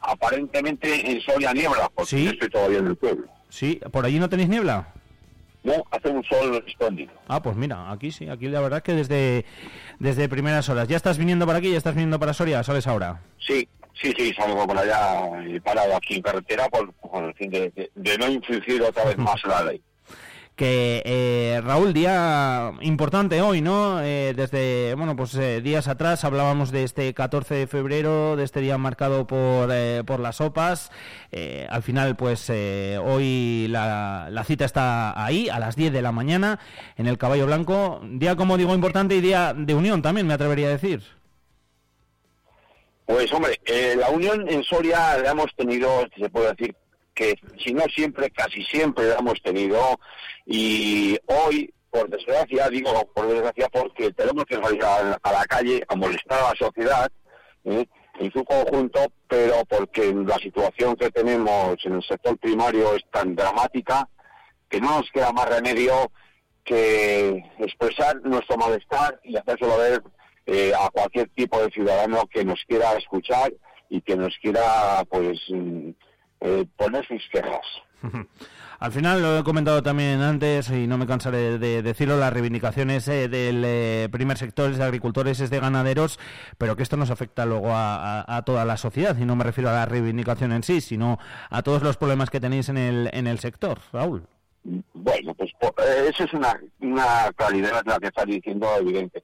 aparentemente 0.00 1.10
en 1.10 1.22
Soria 1.22 1.54
niebla, 1.54 1.90
porque 1.94 2.10
¿Sí? 2.10 2.26
estoy 2.26 2.50
todavía 2.50 2.80
en 2.80 2.88
el 2.88 2.96
pueblo. 2.96 3.28
Sí, 3.48 3.80
¿por 3.90 4.04
allí 4.04 4.18
no 4.18 4.28
tenéis 4.28 4.50
niebla? 4.50 4.88
No, 5.62 5.74
hace 5.90 6.08
un 6.08 6.24
sol 6.24 6.62
espléndido. 6.66 7.12
Ah, 7.28 7.42
pues 7.42 7.56
mira, 7.56 7.90
aquí 7.90 8.10
sí, 8.10 8.28
aquí 8.28 8.48
la 8.48 8.60
verdad 8.60 8.82
que 8.82 8.94
desde, 8.94 9.44
desde 9.98 10.28
primeras 10.28 10.68
horas. 10.68 10.88
¿Ya 10.88 10.96
estás 10.96 11.18
viniendo 11.18 11.46
para 11.46 11.58
aquí? 11.58 11.70
¿Ya 11.70 11.78
estás 11.78 11.94
viniendo 11.94 12.18
para 12.18 12.32
Soria? 12.32 12.62
¿Sales 12.62 12.86
ahora? 12.86 13.20
Sí, 13.38 13.68
sí, 14.00 14.12
sí, 14.16 14.32
salgo 14.32 14.66
por 14.66 14.78
allá 14.78 15.44
y 15.46 15.60
parado 15.60 15.94
aquí 15.96 16.16
en 16.16 16.22
carretera 16.22 16.68
por, 16.68 16.92
el 17.24 17.34
fin 17.34 17.50
de, 17.50 17.90
de, 17.94 18.18
no 18.18 18.28
infringir 18.28 18.80
otra 18.82 19.04
vez 19.04 19.18
más 19.18 19.42
la 19.44 19.64
ley 19.64 19.82
que 20.60 21.00
eh, 21.06 21.62
Raúl, 21.64 21.94
día 21.94 22.72
importante 22.82 23.40
hoy, 23.40 23.62
¿no? 23.62 24.02
Eh, 24.02 24.34
desde, 24.36 24.94
bueno, 24.94 25.16
pues 25.16 25.34
eh, 25.36 25.62
días 25.62 25.88
atrás 25.88 26.22
hablábamos 26.22 26.70
de 26.70 26.84
este 26.84 27.14
14 27.14 27.54
de 27.54 27.66
febrero, 27.66 28.36
de 28.36 28.44
este 28.44 28.60
día 28.60 28.76
marcado 28.76 29.26
por, 29.26 29.70
por 30.04 30.20
las 30.20 30.42
OPAs. 30.42 30.90
al 31.70 31.82
final, 31.82 32.14
pues 32.14 32.50
hoy 32.50 33.68
la, 33.70 34.28
la, 34.30 34.44
cita 34.44 34.66
está 34.66 35.24
ahí, 35.24 35.48
a 35.48 35.58
las 35.58 35.76
10 35.76 35.94
de 35.94 36.02
la 36.02 36.12
mañana, 36.12 36.58
en 36.98 37.06
el 37.06 37.16
Caballo 37.16 37.46
Blanco. 37.46 38.02
Día, 38.04 38.36
como 38.36 38.58
digo, 38.58 38.74
importante 38.74 39.14
y 39.14 39.22
día 39.22 39.54
de 39.56 39.74
unión 39.74 40.02
también, 40.02 40.26
me 40.26 40.34
atrevería 40.34 40.66
a 40.66 40.72
decir. 40.72 41.00
Pues 43.06 43.32
hombre, 43.32 43.58
la 43.96 44.10
unión 44.10 44.46
en 44.46 44.62
Soria 44.62 45.16
la 45.16 45.30
hemos 45.30 45.54
tenido, 45.56 46.06
se 46.18 46.28
puede 46.28 46.50
decir, 46.50 46.76
que 47.20 47.34
si 47.62 47.74
no 47.74 47.82
siempre, 47.94 48.30
casi 48.30 48.64
siempre 48.64 49.08
la 49.08 49.16
hemos 49.16 49.42
tenido 49.42 49.78
y 50.46 51.18
hoy 51.26 51.70
por 51.90 52.08
desgracia, 52.08 52.70
digo 52.70 52.92
por 53.14 53.28
desgracia 53.28 53.68
porque 53.68 54.10
tenemos 54.12 54.46
que 54.46 54.54
salir 54.54 54.82
a, 54.82 55.20
la 55.22 55.44
calle 55.44 55.82
a 55.86 55.96
molestar 55.96 56.38
a 56.40 56.48
la 56.50 56.56
sociedad 56.56 57.12
¿eh? 57.64 57.84
en 58.18 58.32
su 58.32 58.42
conjunto, 58.42 59.12
pero 59.28 59.66
porque 59.68 60.14
la 60.14 60.36
situación 60.38 60.96
que 60.96 61.10
tenemos 61.10 61.76
en 61.84 61.96
el 61.96 62.02
sector 62.02 62.38
primario 62.38 62.94
es 62.94 63.02
tan 63.10 63.36
dramática 63.36 64.08
que 64.70 64.80
no 64.80 65.00
nos 65.00 65.10
queda 65.10 65.30
más 65.32 65.46
remedio 65.46 66.10
que 66.64 67.44
expresar 67.58 68.18
nuestro 68.22 68.56
malestar 68.56 69.20
y 69.24 69.36
hacérselo 69.36 69.76
ver 69.76 70.02
eh, 70.46 70.72
a 70.78 70.88
cualquier 70.88 71.28
tipo 71.30 71.60
de 71.60 71.70
ciudadano 71.70 72.26
que 72.32 72.46
nos 72.46 72.64
quiera 72.66 72.94
escuchar 72.94 73.52
y 73.90 74.00
que 74.00 74.16
nos 74.16 74.34
quiera 74.38 75.04
pues 75.10 75.38
mm, 75.50 75.90
eh, 76.40 76.66
poner 76.76 77.06
sus 77.06 77.22
quejas. 77.30 77.66
Al 78.80 78.92
final, 78.92 79.20
lo 79.20 79.38
he 79.38 79.44
comentado 79.44 79.82
también 79.82 80.22
antes 80.22 80.70
y 80.70 80.86
no 80.86 80.96
me 80.96 81.06
cansaré 81.06 81.58
de 81.58 81.82
decirlo, 81.82 82.16
las 82.16 82.32
reivindicaciones 82.32 83.06
eh, 83.08 83.28
del 83.28 83.62
eh, 83.62 84.08
primer 84.10 84.38
sector 84.38 84.70
es 84.70 84.78
de 84.78 84.84
agricultores, 84.84 85.38
es 85.40 85.50
de 85.50 85.60
ganaderos, 85.60 86.18
pero 86.56 86.76
que 86.76 86.82
esto 86.82 86.96
nos 86.96 87.10
afecta 87.10 87.44
luego 87.44 87.72
a, 87.72 88.42
toda 88.46 88.64
la 88.64 88.78
sociedad 88.78 89.14
y 89.18 89.26
no 89.26 89.36
me 89.36 89.44
refiero 89.44 89.68
a 89.68 89.74
la 89.74 89.84
reivindicación 89.84 90.52
en 90.52 90.62
sí, 90.62 90.80
sino 90.80 91.18
a 91.50 91.62
todos 91.62 91.82
los 91.82 91.98
problemas 91.98 92.30
que 92.30 92.40
tenéis 92.40 92.70
en 92.70 92.78
el, 92.78 93.10
en 93.12 93.26
el 93.26 93.38
sector, 93.38 93.80
Raúl. 93.92 94.26
Bueno, 94.94 95.34
pues 95.34 95.50
eh, 95.60 96.08
eso 96.08 96.24
es 96.24 96.32
una, 96.32 96.58
una 96.80 97.30
claridad 97.36 97.82
la 97.84 97.98
que 97.98 98.06
está 98.06 98.24
diciendo 98.24 98.66
evidente. 98.78 99.22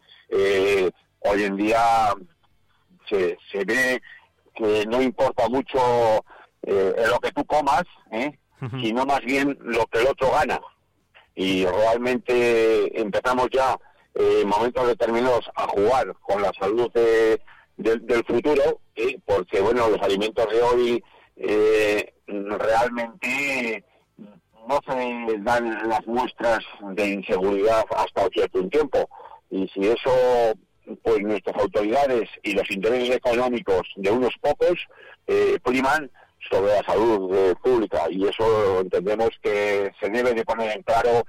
hoy 1.20 1.44
en 1.44 1.56
día 1.56 2.12
se, 3.08 3.38
se 3.50 3.64
ve 3.64 4.02
que 4.54 4.84
no 4.84 5.00
importa 5.00 5.48
mucho 5.48 5.78
comas, 7.56 7.84
¿eh? 8.10 8.38
sino 8.82 9.04
más 9.04 9.20
bien 9.20 9.56
lo 9.60 9.86
que 9.86 10.00
el 10.00 10.08
otro 10.08 10.30
gana. 10.30 10.60
Y 11.34 11.66
realmente 11.66 13.00
empezamos 13.00 13.48
ya 13.52 13.78
eh, 14.14 14.40
en 14.42 14.48
momentos 14.48 14.86
determinados 14.86 15.50
a 15.54 15.66
jugar 15.68 16.14
con 16.20 16.40
la 16.42 16.52
salud 16.58 16.90
del 17.76 18.24
futuro, 18.26 18.80
porque 19.26 19.60
bueno, 19.60 19.88
los 19.90 20.00
alimentos 20.00 20.46
de 20.50 20.62
hoy 20.62 21.04
eh, 21.36 22.14
realmente 22.26 23.84
no 24.68 24.80
se 24.86 25.38
dan 25.38 25.88
las 25.88 26.06
muestras 26.06 26.60
de 26.92 27.08
inseguridad 27.08 27.84
hasta 27.96 28.28
cierto 28.28 28.66
tiempo. 28.68 29.08
Y 29.50 29.68
si 29.68 29.86
eso, 29.86 30.10
pues 31.02 31.20
nuestras 31.22 31.56
autoridades 31.56 32.28
y 32.42 32.52
los 32.52 32.68
intereses 32.70 33.16
económicos 33.16 33.82
de 33.96 34.10
unos 34.10 34.34
pocos 34.40 34.78
eh, 35.26 35.58
priman, 35.62 36.10
sobre 36.50 36.72
la 36.74 36.82
salud 36.84 37.34
eh, 37.34 37.54
pública 37.62 38.02
y 38.10 38.26
eso 38.26 38.80
entendemos 38.80 39.30
que 39.42 39.92
se 40.00 40.10
debe 40.10 40.34
de 40.34 40.44
poner 40.44 40.76
en 40.76 40.82
claro, 40.82 41.24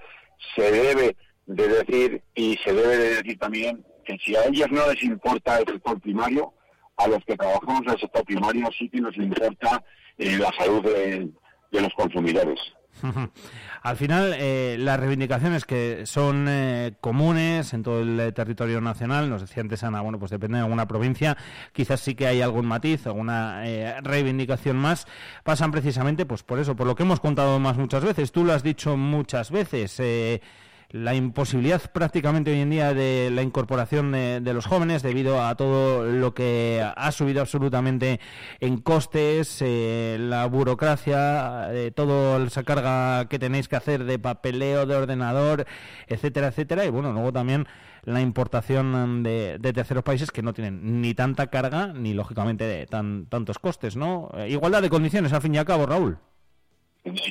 se 0.56 0.72
debe 0.72 1.16
de 1.46 1.68
decir 1.68 2.22
y 2.36 2.58
se 2.64 2.74
debe 2.74 2.98
de 2.98 3.16
decir 3.16 3.40
también 3.40 3.86
que 4.06 4.18
si 4.18 4.36
a 4.36 4.46
ellos 4.46 4.68
no 4.72 4.88
les 4.92 5.04
importa 5.04 5.60
el 5.60 5.66
sector 5.66 6.00
primario, 6.00 6.54
a 6.98 7.08
los 7.08 7.24
que 7.26 7.38
trabajamos 7.38 7.82
en 7.84 7.92
el 7.92 8.00
sector 8.00 8.24
primario 8.26 8.70
sí 8.78 8.90
que 8.90 9.00
nos 9.00 9.16
importa 9.18 9.84
eh, 10.18 10.38
la 10.38 10.52
salud 10.58 10.84
de 10.84 11.82
los 11.82 11.94
consumidores. 11.94 12.60
Al 13.82 13.96
final, 13.96 14.36
eh, 14.38 14.76
las 14.80 15.00
reivindicaciones 15.00 15.66
que 15.66 16.06
son 16.06 16.48
eh, 16.50 16.94
comunes 17.00 17.74
en 17.74 17.84
todo 17.84 18.02
el 18.02 18.34
territorio 18.34 18.82
nacional, 18.82 19.30
nos 19.30 19.42
decía 19.42 19.62
antes 19.62 19.84
Ana, 19.84 20.02
bueno, 20.02 20.20
pues 20.20 20.32
depende 20.32 20.58
de 20.58 20.64
alguna 20.64 20.88
provincia, 20.88 21.38
quizás 21.74 22.00
sí 22.02 22.16
que 22.16 22.28
hay 22.28 22.42
algún 22.42 22.66
matiz, 22.66 23.08
alguna 23.08 23.68
eh, 23.68 24.00
reivindicación 24.02 24.78
más, 24.78 25.08
pasan 25.44 25.72
precisamente 25.72 26.26
pues 26.26 26.44
por 26.44 26.60
eso, 26.60 26.76
por 26.76 26.88
lo 26.88 26.96
que 26.96 27.04
hemos 27.04 27.20
contado 27.20 27.60
más 27.60 27.78
muchas 27.78 28.04
veces. 28.04 28.32
Tú 28.32 28.44
lo 28.44 28.54
has 28.54 28.64
dicho 28.64 28.98
muchas 28.98 29.52
veces 29.52 30.00
la 30.90 31.14
imposibilidad 31.16 31.82
prácticamente 31.92 32.52
hoy 32.52 32.62
en 32.62 32.70
día 32.70 32.94
de 32.94 33.30
la 33.32 33.42
incorporación 33.42 34.12
de, 34.12 34.54
los 34.54 34.66
jóvenes 34.66 35.04
debido 35.04 35.46
a 35.46 35.56
todo 35.56 36.06
lo 36.06 36.34
que 36.34 36.84
ha 36.96 37.12
subido 37.12 37.42
absolutamente 37.42 38.20
en 38.60 38.78
costes, 38.78 39.62
eh, 39.62 40.18
la 40.20 40.46
burocracia, 40.46 41.74
eh, 41.74 41.92
toda 41.94 42.44
esa 42.46 42.64
carga 42.64 43.28
que 43.28 43.38
tenéis 43.38 43.68
que 43.68 43.76
hacer 43.76 44.06
de 44.06 44.18
papeleo, 44.18 44.86
de 44.86 44.96
ordenador, 44.96 45.66
etcétera, 46.08 46.48
etcétera. 46.48 46.86
Y 46.86 46.90
bueno, 46.90 47.12
luego 47.12 47.34
también 47.34 47.68
la 48.04 48.22
importación 48.22 49.24
de, 49.24 49.60
terceros 49.74 50.04
países 50.04 50.32
que 50.32 50.42
no 50.42 50.54
tienen 50.54 51.02
ni 51.02 51.14
tanta 51.14 51.48
carga 51.48 51.88
ni 51.88 52.14
lógicamente 52.14 52.86
tan, 52.86 53.26
tantos 53.26 53.60
costes, 53.60 53.98
¿no? 53.98 54.30
Eh, 54.36 54.50
igualdad 54.50 54.82
de 54.82 54.90
condiciones, 54.90 55.34
al 55.34 55.42
fin 55.42 55.56
y 55.56 55.58
al 55.58 55.66
cabo, 55.66 55.86
Raúl. 55.86 56.18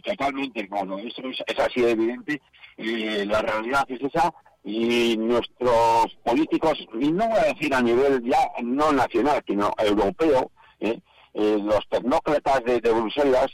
Totalmente, 0.04 0.68
claro, 0.68 0.98
eso 0.98 1.22
es, 1.28 1.58
así 1.58 1.80
de 1.80 1.90
evidente. 1.92 2.40
la 2.76 3.42
realidad 3.42 3.84
es 3.88 4.00
esa 4.02 4.32
y 4.64 5.16
nuestros 5.16 6.06
políticos, 6.24 6.74
y 7.00 7.12
no 7.12 7.28
voy 7.28 7.38
a 7.38 7.52
decir 7.54 7.72
a 7.72 7.80
nivel 7.80 8.22
ya 8.24 8.38
no 8.62 8.90
nacional, 8.92 9.42
sino 9.46 9.72
europeo, 9.78 10.50
¿eh? 10.80 10.98
Eh, 11.34 11.58
los 11.62 11.86
tecnócratas 11.88 12.64
de, 12.64 12.80
Bruselas 12.80 13.48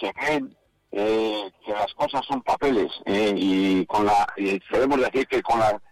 se 0.00 0.12
creen 0.12 0.56
eh, 0.92 1.50
que 1.66 1.72
las 1.72 1.92
cosas 1.94 2.24
son 2.26 2.40
papeles 2.42 2.92
y 3.06 3.84
con 3.86 4.06
la 4.06 4.26
y 4.36 4.60
debemos 4.70 5.00
decir 5.00 5.26
que 5.26 5.42
con 5.42 5.58
la 5.58 5.82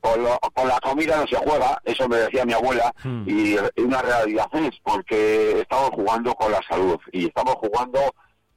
con, 0.00 0.68
la 0.68 0.80
comida 0.80 1.16
no 1.16 1.26
se 1.26 1.36
juega, 1.36 1.80
eso 1.84 2.08
me 2.08 2.16
decía 2.16 2.44
mi 2.44 2.52
abuela, 2.52 2.94
hmm. 3.02 3.24
y 3.26 3.56
una 3.80 4.02
realidad 4.02 4.48
es 4.52 4.78
porque 4.82 5.60
estamos 5.60 5.90
jugando 5.90 6.34
con 6.34 6.52
la 6.52 6.60
salud 6.68 6.98
y 7.10 7.26
estamos 7.26 7.54
jugando 7.54 8.00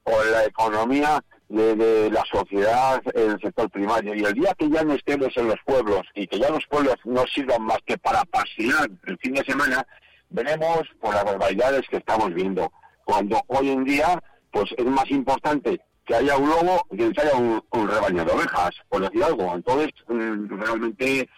con 0.07 0.31
la 0.31 0.45
economía 0.45 1.21
de, 1.49 2.09
la 2.09 2.23
sociedad 2.31 3.01
en 3.13 3.31
el 3.31 3.41
sector 3.41 3.69
primario. 3.69 4.15
Y 4.15 4.23
el 4.23 4.33
día 4.33 4.55
que 4.57 4.69
ya 4.69 4.83
no 4.83 4.93
estemos 4.93 5.35
en 5.35 5.47
los 5.47 5.57
pueblos 5.65 6.03
y 6.15 6.27
que 6.27 6.39
ya 6.39 6.49
los 6.49 6.65
pueblos 6.67 6.95
no 7.03 7.25
sirvan 7.27 7.63
más 7.63 7.79
que 7.85 7.97
para 7.97 8.23
pasear 8.23 8.89
el 9.05 9.17
fin 9.17 9.33
de 9.33 9.43
semana, 9.43 9.85
veremos 10.29 10.83
por 11.01 11.13
las 11.13 11.25
barbaridades 11.25 11.85
que 11.89 11.97
estamos 11.97 12.33
viendo. 12.33 12.71
Cuando 13.03 13.41
hoy 13.47 13.69
en 13.69 13.83
día, 13.83 14.21
pues 14.51 14.71
es 14.77 14.85
más 14.85 15.09
importante 15.11 15.81
que 16.05 16.15
haya 16.15 16.37
un 16.37 16.49
lobo 16.49 16.87
que 16.95 17.03
haya 17.03 17.35
un, 17.35 17.61
rebaño 17.71 18.23
de 18.23 18.31
ovejas, 18.31 18.71
por 18.87 19.01
decir 19.01 19.25
algo. 19.25 19.53
Entonces, 19.53 19.89
mm, 20.07 20.57
realmente, 20.57 21.29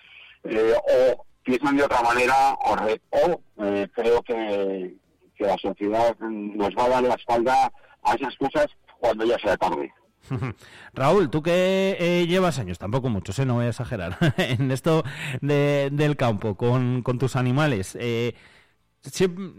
eh, 0.44 0.74
o 0.76 1.26
piensan 1.44 1.76
de 1.76 1.84
otra 1.84 2.04
manera, 2.04 2.54
o, 2.54 3.42
eh, 3.64 3.88
creo 3.96 4.22
que, 4.22 4.96
que 5.36 5.44
la 5.44 5.58
sociedad 5.58 6.16
nos 6.20 6.70
va 6.76 6.86
a 6.86 6.90
dar 6.90 7.04
la 7.04 7.16
espalda 7.16 7.72
a 8.10 8.16
esas 8.16 8.36
cosas 8.38 8.68
cuando 9.00 9.26
ya 9.26 9.38
sea 9.40 9.58
tarde. 9.58 9.92
Raúl, 10.94 11.30
tú 11.30 11.42
que 11.42 11.98
eh, 12.00 12.28
llevas 12.28 12.60
años, 12.60 12.78
tampoco 12.78 13.10
muchos, 13.10 13.38
¿eh? 13.40 13.46
no 13.46 13.56
voy 13.56 13.66
a 13.66 13.70
exagerar, 13.70 14.18
en 14.38 14.72
esto 14.72 15.04
del 15.42 16.18
campo, 16.18 16.56
con, 16.56 17.04
tus 17.04 17.36
animales. 17.36 17.98
Eh, 18.00 18.36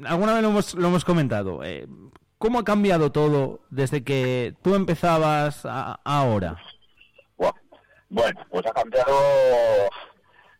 alguna 0.07 0.35
vez 0.35 0.43
lo 0.43 0.49
hemos, 0.51 0.75
lo 0.75 0.89
hemos 0.89 1.05
comentado. 1.05 1.65
Eh, 1.65 1.87
¿Cómo 2.39 2.59
ha 2.59 2.65
cambiado 2.65 3.13
todo 3.13 3.61
desde 3.71 4.03
que 4.03 4.55
tú 4.63 4.75
empezabas 4.75 5.67
a, 5.67 6.01
ahora? 6.05 6.57
Bueno, 8.13 8.41
pues 8.51 8.67
ha 8.67 8.73
cambiado, 8.73 9.15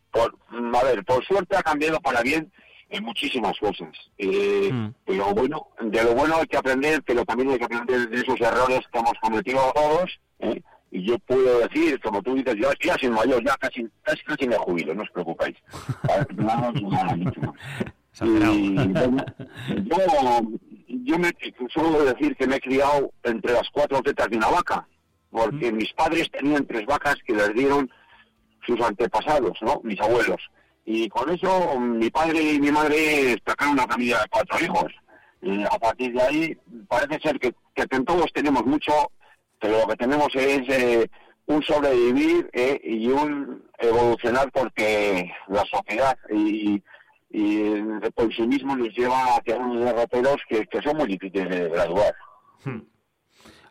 por, 0.09 0.33
a 0.73 0.83
ver, 0.85 1.03
por 1.03 1.25
suerte 1.25 1.57
ha 1.57 1.61
cambiado 1.61 1.99
para 1.99 2.21
bien 2.21 2.49
en 2.91 3.03
muchísimas 3.03 3.57
cosas. 3.57 3.89
Eh, 4.17 4.69
mm. 4.71 4.93
de, 5.07 5.15
lo 5.15 5.33
bueno, 5.33 5.67
de 5.79 6.03
lo 6.03 6.13
bueno 6.13 6.35
hay 6.35 6.45
que 6.45 6.57
aprender, 6.57 7.01
pero 7.03 7.25
también 7.25 7.49
hay 7.49 7.57
que 7.57 7.65
aprender 7.65 8.07
de 8.09 8.17
esos 8.17 8.39
errores 8.39 8.81
que 8.91 8.99
hemos 8.99 9.17
cometido 9.21 9.71
todos. 9.73 10.19
¿eh? 10.39 10.61
Y 10.91 11.05
yo 11.05 11.17
puedo 11.19 11.59
decir, 11.59 11.99
como 12.01 12.21
tú 12.21 12.35
dices, 12.35 12.55
yo 12.57 12.69
ya 12.83 12.97
soy 12.97 13.09
mayor, 13.09 13.41
ya 13.45 13.55
casi, 13.55 13.87
casi, 14.03 14.21
casi 14.23 14.45
me 14.47 14.57
jubilo, 14.57 14.93
no 14.93 15.03
os 15.03 15.09
preocupéis. 15.09 15.55
y, 18.21 18.75
yo, 19.85 19.97
yo 20.87 21.17
me 21.17 21.31
suelo 21.69 22.03
decir 22.03 22.35
que 22.35 22.45
me 22.45 22.57
he 22.57 22.59
criado 22.59 23.13
entre 23.23 23.53
las 23.53 23.69
cuatro 23.71 24.01
tetas 24.01 24.29
de 24.29 24.35
una 24.35 24.49
vaca, 24.49 24.85
porque 25.29 25.71
mm. 25.71 25.77
mis 25.77 25.93
padres 25.93 26.29
tenían 26.29 26.65
tres 26.65 26.85
vacas 26.85 27.15
que 27.25 27.35
les 27.35 27.53
dieron 27.53 27.89
sus 28.65 28.81
antepasados, 28.81 29.57
¿no? 29.61 29.79
Mis 29.85 30.01
abuelos 30.01 30.41
y 30.85 31.09
con 31.09 31.29
eso 31.29 31.79
mi 31.79 32.09
padre 32.09 32.53
y 32.53 32.59
mi 32.59 32.71
madre 32.71 33.41
sacaron 33.45 33.73
una 33.73 33.87
familia 33.87 34.19
de 34.19 34.29
cuatro 34.29 34.59
hijos. 34.63 34.91
Y 35.41 35.63
a 35.63 35.79
partir 35.79 36.13
de 36.13 36.21
ahí 36.21 36.57
parece 36.87 37.19
ser 37.19 37.39
que, 37.39 37.53
que 37.73 37.87
todos 37.87 38.31
tenemos 38.33 38.65
mucho, 38.65 38.91
pero 39.59 39.79
lo 39.79 39.87
que 39.87 39.95
tenemos 39.95 40.27
es 40.35 40.69
eh, 40.69 41.09
un 41.47 41.63
sobrevivir 41.63 42.49
eh, 42.53 42.79
y 42.83 43.07
un 43.07 43.63
evolucionar 43.79 44.51
porque 44.51 45.31
la 45.47 45.63
sociedad 45.65 46.17
y, 46.29 46.81
y 47.31 47.73
sí 48.35 48.47
mismo 48.47 48.75
nos 48.75 48.89
lleva 48.89 49.35
hacia 49.35 49.57
unos 49.57 49.83
derroteros 49.83 50.37
que, 50.47 50.65
que 50.67 50.81
son 50.81 50.97
muy 50.97 51.07
difíciles 51.07 51.49
de 51.49 51.69
graduar. 51.69 52.15
Hmm. 52.63 52.81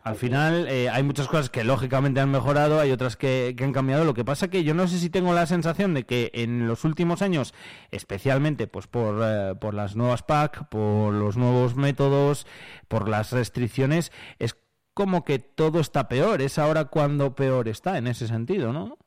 Al 0.03 0.15
final 0.15 0.67
eh, 0.67 0.89
hay 0.89 1.03
muchas 1.03 1.27
cosas 1.27 1.49
que 1.49 1.63
lógicamente 1.63 2.19
han 2.19 2.31
mejorado, 2.31 2.79
hay 2.79 2.91
otras 2.91 3.15
que, 3.15 3.55
han 3.59 3.71
cambiado. 3.71 4.03
Lo 4.03 4.15
que 4.15 4.25
pasa 4.25 4.49
que 4.49 4.63
yo 4.63 4.73
no 4.73 4.87
sé 4.87 4.97
si 4.97 5.09
tengo 5.09 5.33
la 5.33 5.45
sensación 5.45 5.93
de 5.93 6.05
que 6.05 6.31
en 6.33 6.67
los 6.67 6.85
últimos 6.85 7.21
años, 7.21 7.53
especialmente 7.91 8.67
pues 8.67 8.87
por, 8.87 9.19
eh, 9.23 9.53
por 9.59 9.75
las 9.75 9.95
nuevas 9.95 10.23
PAC, 10.23 10.67
por 10.69 11.13
los 11.13 11.37
nuevos 11.37 11.75
métodos, 11.75 12.47
por 12.87 13.07
las 13.07 13.31
restricciones, 13.31 14.11
es 14.39 14.57
como 14.93 15.23
que 15.23 15.37
todo 15.39 15.79
está 15.79 16.07
peor. 16.07 16.41
Es 16.41 16.57
ahora 16.57 16.85
cuando 16.85 17.35
peor 17.35 17.67
está 17.67 17.97
en 17.97 18.07
ese 18.07 18.27
sentido, 18.27 18.73
¿no? 18.73 18.97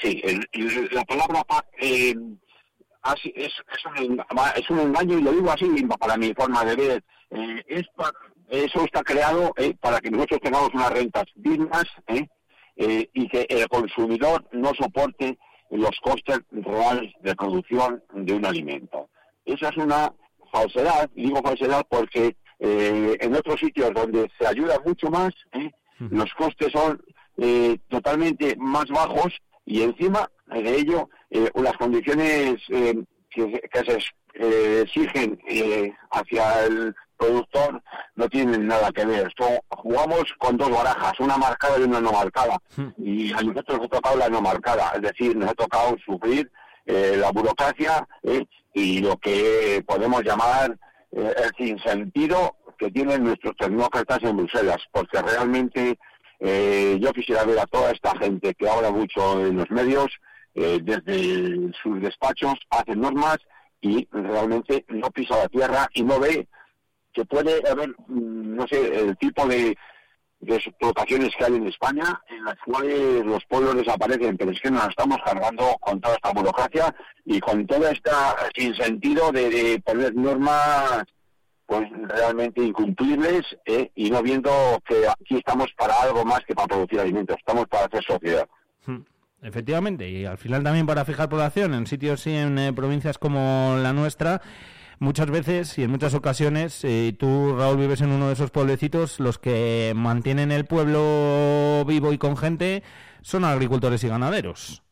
sí, 0.00 0.22
la 0.92 1.04
palabra 1.04 1.42
PAC 1.44 1.66
eh, 1.80 2.14
es, 3.34 3.52
es, 4.56 4.70
un, 4.70 4.78
engaño 4.78 5.18
y 5.18 5.22
lo 5.22 5.32
digo 5.32 5.50
así 5.50 5.66
para 5.98 6.16
mi 6.16 6.32
forma 6.34 6.64
de 6.64 6.76
ver. 6.76 7.04
Eh, 7.30 7.84
eso 8.48 8.84
está 8.84 9.02
creado 9.02 9.52
eh, 9.56 9.74
para 9.80 10.00
que 10.00 10.10
nosotros 10.10 10.40
tengamos 10.40 10.70
unas 10.74 10.90
rentas 10.90 11.24
dignas 11.34 11.84
eh, 12.06 13.08
y 13.12 13.28
que 13.28 13.46
el 13.48 13.66
consumidor 13.68 14.46
no 14.52 14.72
soporte 14.74 15.38
los 15.70 15.98
costes 16.02 16.40
reales 16.50 17.12
de 17.22 17.34
producción 17.34 18.02
de 18.12 18.34
un 18.34 18.44
alimento. 18.44 19.08
Esa 19.44 19.68
es 19.70 19.76
una 19.76 20.12
falsedad, 20.52 21.10
digo 21.14 21.40
falsedad 21.42 21.84
porque 21.88 22.36
en 22.60 23.34
otros 23.34 23.60
sitios 23.60 23.92
donde 23.92 24.30
se 24.38 24.46
ayuda 24.46 24.80
mucho 24.86 25.10
más, 25.10 25.34
los 25.98 26.32
costes 26.34 26.72
son 26.72 27.02
totalmente 27.88 28.56
más 28.56 28.86
bajos 28.86 29.34
y 29.66 29.82
encima 29.82 30.30
de 30.46 30.76
ello 30.76 31.10
las 31.30 31.72
condiciones 31.74 32.56
que, 32.68 33.04
se 34.36 34.82
exigen 34.82 35.38
hacia 36.12 36.66
el 36.66 36.94
productor 37.16 37.82
no 38.16 38.28
tienen 38.28 38.66
nada 38.66 38.90
que 38.92 39.04
ver. 39.04 39.32
Jugamos 39.68 40.24
con 40.38 40.56
dos 40.56 40.70
barajas, 40.70 41.18
una 41.20 41.36
marcada 41.36 41.78
y 41.78 41.82
una 41.82 42.00
no 42.00 42.12
marcada. 42.12 42.58
Hmm. 42.76 42.88
Y 42.98 43.32
a 43.32 43.42
nosotros 43.42 43.78
nos 43.78 43.86
ha 43.86 43.90
tocado 43.90 44.16
la 44.16 44.28
no 44.28 44.40
marcada, 44.40 44.92
es 44.94 45.02
decir, 45.02 45.36
nos 45.36 45.50
ha 45.50 45.54
tocado 45.54 45.96
sufrir 46.04 46.50
eh, 46.86 47.16
la 47.18 47.30
burocracia 47.32 48.06
eh, 48.22 48.44
y 48.74 49.00
lo 49.00 49.16
que 49.16 49.82
podemos 49.86 50.22
llamar 50.22 50.76
eh, 51.12 51.34
el 51.44 51.50
sinsentido 51.56 52.56
que 52.76 52.90
tienen 52.90 53.24
nuestros 53.24 53.56
tecnócratas 53.56 54.18
en 54.22 54.36
Bruselas, 54.36 54.82
porque 54.92 55.22
realmente 55.22 55.98
yo 56.40 57.10
quisiera 57.14 57.44
ver 57.44 57.58
a 57.58 57.64
toda 57.64 57.90
esta 57.90 58.14
gente 58.18 58.52
que 58.54 58.68
habla 58.68 58.90
mucho 58.90 59.46
en 59.46 59.56
los 59.56 59.70
medios, 59.70 60.08
desde 60.52 61.72
sus 61.82 62.02
despachos, 62.02 62.54
hacen 62.68 63.00
normas 63.00 63.38
y 63.80 64.06
realmente 64.12 64.84
no 64.88 65.10
pisa 65.10 65.38
la 65.38 65.48
tierra 65.48 65.88
y 65.94 66.02
no 66.02 66.20
ve 66.20 66.46
que 67.14 67.24
puede 67.24 67.62
haber, 67.70 67.90
mm, 68.08 68.56
no 68.56 68.66
sé, 68.66 69.00
el 69.00 69.16
tipo 69.16 69.46
de, 69.46 69.76
de 70.40 70.56
explotaciones 70.56 71.30
que 71.38 71.44
hay 71.44 71.54
en 71.54 71.68
España 71.68 72.20
en 72.28 72.44
las 72.44 72.56
cuales 72.66 73.24
los 73.24 73.44
pueblos 73.46 73.76
desaparecen, 73.76 74.36
pero 74.36 74.50
es 74.50 74.60
que 74.60 74.70
nos 74.70 74.88
estamos 74.88 75.18
cargando 75.24 75.76
con 75.80 76.00
toda 76.00 76.14
esta 76.14 76.32
burocracia 76.32 76.94
y 77.24 77.40
con 77.40 77.66
toda 77.66 77.90
esta 77.90 78.36
sinsentido 78.54 79.32
de, 79.32 79.48
de 79.48 79.80
poner 79.80 80.14
normas 80.14 81.04
pues 81.66 81.88
realmente 82.08 82.62
incumplibles 82.62 83.42
eh, 83.64 83.90
y 83.94 84.10
no 84.10 84.22
viendo 84.22 84.50
que 84.86 85.08
aquí 85.08 85.36
estamos 85.36 85.72
para 85.76 85.94
algo 86.02 86.24
más 86.24 86.40
que 86.46 86.54
para 86.54 86.68
producir 86.68 87.00
alimentos, 87.00 87.36
estamos 87.38 87.66
para 87.68 87.86
hacer 87.86 88.04
sociedad. 88.04 88.46
Hmm. 88.84 89.00
Efectivamente, 89.40 90.08
y 90.08 90.24
al 90.24 90.38
final 90.38 90.62
también 90.62 90.86
para 90.86 91.04
fijar 91.04 91.28
población 91.28 91.74
en 91.74 91.86
sitios 91.86 92.26
y 92.26 92.34
en 92.34 92.58
eh, 92.58 92.72
provincias 92.72 93.18
como 93.18 93.76
la 93.78 93.92
nuestra 93.92 94.40
muchas 94.98 95.30
veces 95.30 95.78
y 95.78 95.84
en 95.84 95.90
muchas 95.90 96.14
ocasiones, 96.14 96.84
eh, 96.84 97.14
tú, 97.18 97.56
Raúl, 97.56 97.78
vives 97.78 98.00
en 98.00 98.10
uno 98.10 98.28
de 98.28 98.34
esos 98.34 98.50
pueblecitos, 98.50 99.20
los 99.20 99.38
que 99.38 99.92
mantienen 99.94 100.52
el 100.52 100.64
pueblo 100.64 101.84
vivo 101.86 102.12
y 102.12 102.18
con 102.18 102.36
gente 102.36 102.82
son 103.22 103.44
agricultores 103.44 104.02
y 104.04 104.08
ganaderos. 104.08 104.82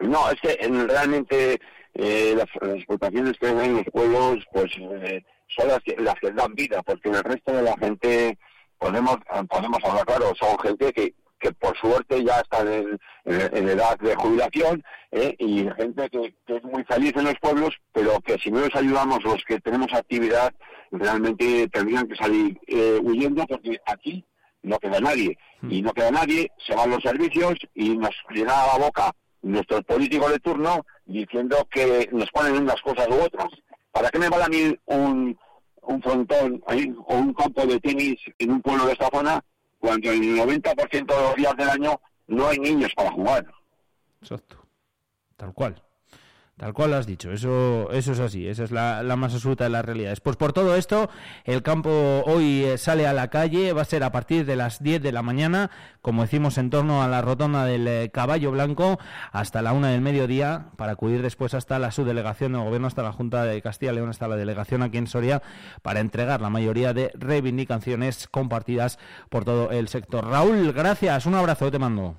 No, 0.00 0.30
es 0.30 0.40
que 0.40 0.56
realmente 0.88 1.58
eh, 1.94 2.34
las, 2.36 2.48
explotaciones 2.74 3.38
que 3.38 3.46
hay 3.46 3.68
en 3.68 3.76
los 3.76 3.86
pueblos, 3.86 4.44
pues 4.52 4.70
eh, 4.78 5.24
son 5.48 5.68
las 5.68 5.80
que, 5.80 5.96
las 5.98 6.14
que 6.16 6.30
dan 6.32 6.54
vida, 6.54 6.82
porque 6.82 7.08
el 7.08 7.22
resto 7.22 7.52
de 7.52 7.62
la 7.62 7.76
gente, 7.78 8.38
podemos, 8.78 9.16
podemos 9.48 9.78
hablar 9.84 10.04
claro, 10.04 10.32
son 10.38 10.58
gente 10.58 10.92
que 10.92 11.14
por 11.80 11.90
suerte 11.90 12.24
ya 12.24 12.40
están 12.40 12.68
en, 12.68 13.68
edad 13.68 13.98
de 13.98 14.14
jubilación 14.14 14.82
¿eh? 15.10 15.34
y 15.38 15.68
gente 15.76 16.08
que, 16.10 16.34
es 16.46 16.64
muy 16.64 16.84
feliz 16.84 17.12
en 17.16 17.24
los 17.24 17.34
pueblos, 17.40 17.74
pero 17.92 18.20
que 18.20 18.38
si 18.38 18.50
no 18.50 18.60
les 18.60 18.74
ayudamos 18.74 19.22
los 19.24 19.42
que 19.44 19.60
tenemos 19.60 19.92
actividad, 19.92 20.54
realmente 20.92 21.68
tendrían 21.68 22.06
que 22.06 22.16
salir 22.16 22.58
eh, 22.66 23.00
huyendo 23.02 23.44
porque 23.46 23.80
aquí 23.86 24.24
no 24.62 24.78
queda 24.78 25.00
nadie. 25.00 25.38
Hmm. 25.60 25.70
Y 25.70 25.82
no 25.82 25.92
queda 25.92 26.10
nadie, 26.10 26.50
se 26.66 26.74
van 26.74 26.90
los 26.90 27.02
servicios 27.02 27.54
y 27.74 27.96
nos 27.96 28.14
llena 28.30 28.66
la 28.66 28.78
boca 28.78 29.12
nuestros 29.42 29.84
políticos 29.84 30.32
de 30.32 30.38
turno 30.40 30.84
diciendo 31.04 31.56
que 31.70 32.08
nos 32.12 32.30
ponen 32.30 32.62
unas 32.62 32.80
cosas 32.82 33.08
u 33.08 33.24
otras. 33.24 33.48
¿Para 33.92 34.10
qué 34.10 34.18
me 34.18 34.28
vale 34.28 34.44
a 34.44 34.48
mí 34.48 34.76
un, 34.86 35.38
un 35.82 36.02
frontón 36.02 36.62
ahí, 36.66 36.92
o 37.06 37.14
un 37.16 37.32
campo 37.32 37.64
de 37.66 37.80
tenis 37.80 38.16
en 38.38 38.50
un 38.50 38.60
pueblo 38.60 38.86
de 38.86 38.92
esta 38.92 39.08
zona 39.08 39.42
cuando 39.78 40.10
el 40.10 40.20
90% 40.20 41.06
de 41.06 41.22
los 41.22 41.34
días 41.36 41.56
del 41.56 41.68
año 41.68 42.00
no 42.26 42.48
hay 42.48 42.58
niños 42.58 42.92
para 42.94 43.10
jugar. 43.12 43.46
Exacto. 44.20 44.66
Tal 45.36 45.52
cual. 45.52 45.85
Tal 46.58 46.72
cual 46.72 46.92
lo 46.92 46.96
has 46.96 47.06
dicho, 47.06 47.32
eso, 47.32 47.90
eso 47.92 48.12
es 48.12 48.18
así, 48.18 48.48
esa 48.48 48.64
es 48.64 48.70
la, 48.70 49.02
más 49.18 49.34
absoluta 49.34 49.64
de 49.64 49.70
las 49.70 49.84
realidades. 49.84 50.20
Pues 50.20 50.36
por 50.36 50.54
todo 50.54 50.74
esto, 50.74 51.10
el 51.44 51.62
campo 51.62 51.90
hoy 52.24 52.64
eh, 52.64 52.78
sale 52.78 53.06
a 53.06 53.12
la 53.12 53.28
calle, 53.28 53.74
va 53.74 53.82
a 53.82 53.84
ser 53.84 54.02
a 54.02 54.10
partir 54.10 54.46
de 54.46 54.56
las 54.56 54.82
10 54.82 55.02
de 55.02 55.12
la 55.12 55.20
mañana, 55.20 55.70
como 56.00 56.22
decimos, 56.22 56.56
en 56.56 56.70
torno 56.70 57.02
a 57.02 57.08
la 57.08 57.20
rotonda 57.20 57.66
del 57.66 57.86
eh, 57.86 58.10
Caballo 58.10 58.52
Blanco, 58.52 58.98
hasta 59.32 59.60
la 59.60 59.74
una 59.74 59.90
del 59.90 60.00
mediodía, 60.00 60.68
para 60.76 60.92
acudir 60.92 61.20
después 61.20 61.52
hasta 61.52 61.78
la 61.78 61.90
subdelegación 61.90 62.52
del 62.52 62.62
Gobierno, 62.62 62.86
hasta 62.86 63.02
la 63.02 63.12
Junta 63.12 63.44
de 63.44 63.60
Castilla 63.60 63.92
y 63.92 63.96
León, 63.96 64.08
hasta 64.08 64.26
la 64.26 64.36
delegación 64.36 64.82
aquí 64.82 64.96
en 64.96 65.08
Soria, 65.08 65.42
para 65.82 66.00
entregar 66.00 66.40
la 66.40 66.48
mayoría 66.48 66.94
de 66.94 67.10
reivindicaciones 67.16 68.28
compartidas 68.28 68.98
por 69.28 69.44
todo 69.44 69.72
el 69.72 69.88
sector. 69.88 70.24
Raúl, 70.26 70.72
gracias, 70.72 71.26
un 71.26 71.34
abrazo, 71.34 71.70
te 71.70 71.78
mando 71.78 72.16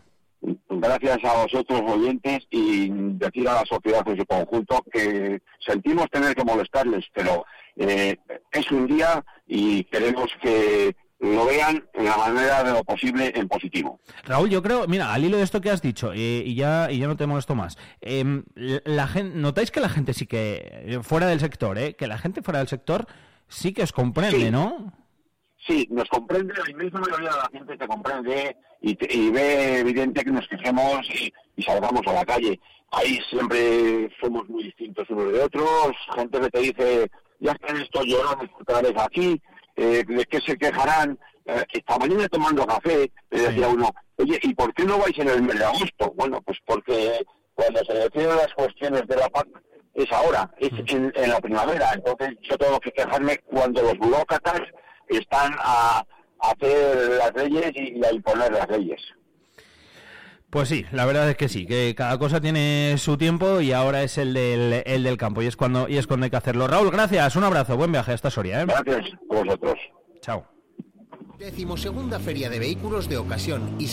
gracias 0.79 1.17
a 1.23 1.43
vosotros 1.43 1.81
oyentes 1.85 2.47
y 2.49 2.89
decir 2.89 3.47
a 3.47 3.55
la 3.55 3.65
sociedad 3.65 4.07
en 4.07 4.17
su 4.17 4.25
conjunto 4.25 4.83
que 4.91 5.39
sentimos 5.59 6.09
tener 6.09 6.35
que 6.35 6.43
molestarles, 6.43 7.05
pero 7.13 7.45
eh, 7.75 8.17
es 8.51 8.71
un 8.71 8.87
día 8.87 9.23
y 9.47 9.83
queremos 9.85 10.29
que 10.41 10.95
lo 11.19 11.45
vean 11.45 11.83
en 11.93 12.05
la 12.05 12.17
manera 12.17 12.63
de 12.63 12.71
lo 12.73 12.83
posible 12.83 13.31
en 13.35 13.47
positivo. 13.47 13.99
Raúl, 14.25 14.49
yo 14.49 14.61
creo, 14.61 14.87
mira, 14.87 15.13
al 15.13 15.23
hilo 15.23 15.37
de 15.37 15.43
esto 15.43 15.61
que 15.61 15.71
has 15.71 15.81
dicho, 15.81 16.13
eh, 16.13 16.43
y 16.45 16.55
ya 16.55 16.91
y 16.91 16.99
ya 16.99 17.07
no 17.07 17.17
te 17.17 17.25
molesto 17.25 17.55
más, 17.55 17.77
em, 18.01 18.43
la 18.55 19.07
gente, 19.07 19.37
notáis 19.37 19.71
que 19.71 19.79
la 19.79 19.89
gente 19.89 20.13
sí 20.13 20.27
que, 20.27 20.83
eh, 20.85 20.99
fuera 21.01 21.27
del 21.27 21.39
sector, 21.39 21.77
eh, 21.77 21.95
que 21.95 22.07
la 22.07 22.17
gente 22.17 22.41
fuera 22.41 22.59
del 22.59 22.67
sector 22.67 23.07
sí 23.47 23.73
que 23.73 23.83
os 23.83 23.91
comprende, 23.91 24.51
¿no? 24.51 24.93
Sí, 25.67 25.85
nos 25.91 26.07
comprende, 26.07 26.53
la 26.53 26.71
inmensa 26.71 26.97
mayoría 26.97 27.29
de 27.29 27.37
la 27.37 27.49
gente 27.51 27.77
te 27.77 27.87
comprende 27.87 28.55
y, 28.79 29.29
ve 29.31 29.79
evidente 29.79 30.23
que 30.23 30.31
nos 30.31 30.47
quejemos 30.47 31.01
y, 31.09 31.61
salgamos 31.61 32.01
a 32.07 32.13
la 32.13 32.25
calle. 32.25 32.59
Ahí 32.91 33.19
siempre 33.29 34.09
somos 34.21 34.47
muy 34.47 34.63
distintos 34.63 35.09
unos 35.09 35.33
de 35.33 35.43
otros, 35.43 35.91
gente 36.15 36.39
que 36.39 36.49
te 36.49 36.59
dice, 36.59 37.11
ya 37.39 37.51
están 37.51 37.75
estos 37.81 38.05
llorando 38.05 38.47
otra 38.61 38.81
vez 38.81 38.93
aquí, 38.97 39.41
eh, 39.75 40.05
¿de 40.07 40.25
qué 40.25 40.39
se 40.39 40.57
quejarán? 40.57 41.19
Eh, 41.45 41.63
esta 41.73 41.97
mañana 41.97 42.29
tomando 42.29 42.65
café, 42.65 43.11
le 43.29 43.41
decía 43.41 43.67
uno, 43.67 43.89
oye, 44.17 44.39
¿y 44.41 44.53
por 44.53 44.73
qué 44.73 44.85
no 44.85 44.99
vais 44.99 45.17
en 45.19 45.27
el 45.27 45.41
mes 45.41 45.59
de 45.59 45.65
agosto? 45.65 46.13
Bueno, 46.15 46.41
pues 46.43 46.59
porque 46.65 47.25
cuando 47.55 47.83
se 47.83 47.93
deciden 47.93 48.37
las 48.37 48.53
cuestiones 48.53 49.05
de 49.05 49.17
la 49.17 49.27
paz 49.29 49.45
es 49.95 50.09
ahora, 50.13 50.49
es 50.59 50.71
en, 50.93 51.11
en 51.13 51.29
la 51.29 51.41
primavera. 51.41 51.91
Entonces 51.93 52.37
yo 52.41 52.57
tengo 52.57 52.79
que 52.79 52.91
quejarme 52.91 53.37
cuando 53.39 53.81
los 53.81 53.97
burócratas 53.97 54.61
están 55.09 55.53
a, 55.59 56.03
hacer 56.39 57.17
las 57.17 57.33
leyes 57.35 57.71
y 57.75 58.05
a 58.05 58.11
imponer 58.11 58.51
las 58.51 58.69
leyes. 58.69 59.01
Pues 60.49 60.69
sí, 60.69 60.85
la 60.91 61.05
verdad 61.05 61.29
es 61.29 61.35
que 61.35 61.49
sí, 61.49 61.65
que 61.65 61.93
cada 61.95 62.17
cosa 62.17 62.39
tiene 62.39 62.95
su 62.97 63.17
tiempo 63.17 63.59
y 63.59 63.73
ahora 63.73 64.03
es 64.03 64.17
el 64.17 64.33
del, 64.33 64.81
el 64.85 65.03
del 65.03 65.17
campo 65.17 65.41
y 65.41 65.45
es 65.47 65.57
cuando 65.57 65.89
y 65.89 65.97
es 65.97 66.07
cuando 66.07 66.23
hay 66.23 66.29
que 66.29 66.37
hacerlo. 66.37 66.67
Raúl, 66.67 66.89
gracias, 66.89 67.35
un 67.35 67.43
abrazo, 67.43 67.75
buen 67.75 67.91
viaje 67.91 68.13
hasta 68.13 68.29
Soria. 68.29 68.61
¿eh? 68.61 68.65
Gracias 68.65 69.13
a 69.29 69.35
vosotros. 69.35 69.75
Chao. 70.21 70.45
Decimosegunda 71.37 72.19
Feria 72.19 72.49
de 72.49 72.59
Vehículos 72.59 73.09
de 73.09 73.17
Ocasión 73.17 73.75
y 73.77 73.87